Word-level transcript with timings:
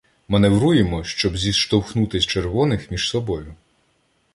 Маневруємо, 0.27 1.03
щоб 1.03 1.37
зіштовхнути 1.37 2.19
червоних 2.21 2.91
між 2.91 3.09
собою. 3.09 3.55